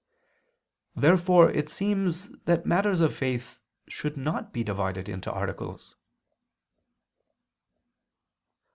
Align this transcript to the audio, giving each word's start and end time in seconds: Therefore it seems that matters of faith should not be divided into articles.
Therefore 0.95 1.51
it 1.51 1.69
seems 1.69 2.29
that 2.45 2.65
matters 2.65 3.01
of 3.01 3.15
faith 3.15 3.59
should 3.87 4.17
not 4.17 4.51
be 4.51 4.63
divided 4.63 5.07
into 5.07 5.31
articles. 5.31 5.95